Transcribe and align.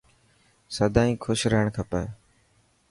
سدائين 0.75 1.15
خوش 1.23 1.39
رهڻ 1.53 1.67
کپي. 1.75 2.03